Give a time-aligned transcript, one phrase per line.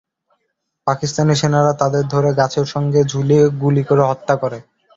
[0.87, 4.57] পাকিস্তানি সেনারা তাঁদের ধরে গাছের সঙ্গে ঝুলিয়ে গুলি করে হত্যা করে।